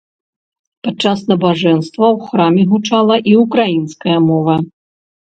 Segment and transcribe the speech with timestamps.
[0.85, 4.57] Падчас набажэнства ў храме гучала і ўкраінская мова.